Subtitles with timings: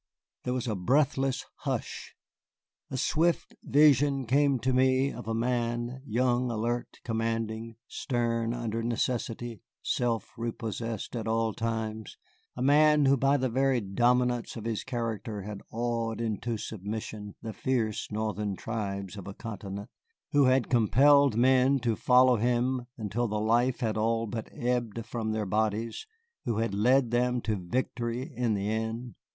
[0.45, 2.15] There was a breathless hush.
[2.89, 9.61] A swift vision came to me of a man, young, alert, commanding, stern under necessity,
[9.83, 12.17] self repressed at all times
[12.55, 17.53] a man who by the very dominance of his character had awed into submission the
[17.53, 19.89] fierce Northern tribes of a continent,
[20.31, 25.31] who had compelled men to follow him until the life had all but ebbed from
[25.31, 26.07] their bodies,
[26.45, 29.13] who had led them to victory in the end.